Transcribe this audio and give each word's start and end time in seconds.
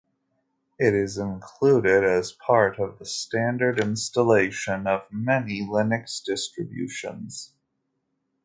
It 0.79 0.95
is 0.95 1.19
included 1.19 2.03
as 2.03 2.31
part 2.31 2.79
of 2.79 2.97
the 2.97 3.05
standard 3.05 3.79
installation 3.79 4.87
of 4.87 5.01
many 5.11 5.61
Linux 5.61 6.23
distributions. 6.23 7.53